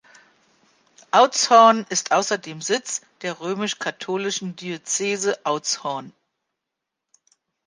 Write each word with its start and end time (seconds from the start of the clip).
Oudtshoorn 1.11 1.85
ist 1.89 2.11
außerdem 2.11 2.63
Sitz 2.63 3.01
der 3.21 3.39
römisch-katholischen 3.39 4.55
Diözese 4.55 5.37
Oudtshoorn. 5.45 6.11